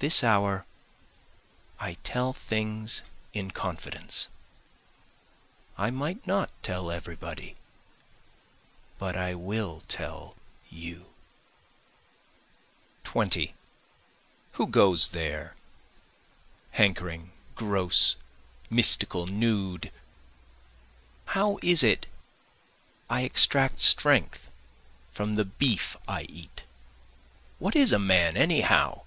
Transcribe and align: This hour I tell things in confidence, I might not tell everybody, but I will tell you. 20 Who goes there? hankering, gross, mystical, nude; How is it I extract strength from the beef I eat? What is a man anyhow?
This 0.00 0.24
hour 0.24 0.64
I 1.78 1.92
tell 2.04 2.32
things 2.32 3.02
in 3.34 3.50
confidence, 3.50 4.28
I 5.76 5.90
might 5.90 6.26
not 6.26 6.50
tell 6.62 6.90
everybody, 6.90 7.56
but 8.98 9.14
I 9.14 9.34
will 9.34 9.82
tell 9.88 10.36
you. 10.70 11.12
20 13.04 13.54
Who 14.52 14.68
goes 14.68 15.08
there? 15.10 15.54
hankering, 16.70 17.32
gross, 17.54 18.16
mystical, 18.70 19.26
nude; 19.26 19.92
How 21.26 21.58
is 21.62 21.82
it 21.82 22.06
I 23.10 23.20
extract 23.20 23.82
strength 23.82 24.50
from 25.12 25.34
the 25.34 25.44
beef 25.44 25.94
I 26.08 26.22
eat? 26.22 26.64
What 27.58 27.76
is 27.76 27.92
a 27.92 27.98
man 27.98 28.38
anyhow? 28.38 29.02